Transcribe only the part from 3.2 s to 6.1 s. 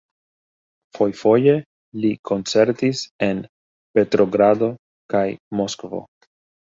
en Petrogrado kaj Moskvo.